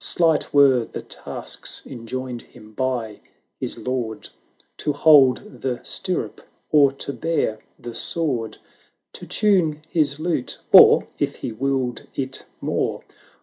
Slight 0.00 0.52
were 0.52 0.84
the 0.84 1.00
tasks 1.00 1.86
enjoined 1.86 2.42
him 2.42 2.74
by 2.74 3.22
his 3.58 3.78
Lord, 3.78 4.28
To 4.76 4.92
hold 4.92 5.62
the 5.62 5.80
stirrup, 5.82 6.42
or 6.70 6.92
to 6.92 7.10
bear 7.14 7.60
the 7.78 7.94
sword; 7.94 8.58
To 9.14 9.26
tune 9.26 9.80
his 9.88 10.20
lute, 10.20 10.58
or, 10.72 11.06
if 11.18 11.36
he 11.36 11.52
willed 11.52 12.06
it 12.14 12.44
more. 12.60 13.02